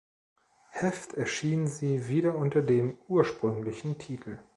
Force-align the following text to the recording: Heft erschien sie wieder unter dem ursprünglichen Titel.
Heft 0.71 1.13
erschien 1.13 1.67
sie 1.67 2.07
wieder 2.07 2.33
unter 2.33 2.63
dem 2.63 2.97
ursprünglichen 3.07 3.99
Titel. 3.99 4.39